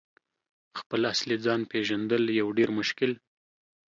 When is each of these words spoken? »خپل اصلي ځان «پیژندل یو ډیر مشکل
»خپل 0.79 1.01
اصلي 1.13 1.35
ځان 1.45 1.61
«پیژندل 1.71 2.23
یو 2.39 2.47
ډیر 2.57 2.69
مشکل 2.79 3.11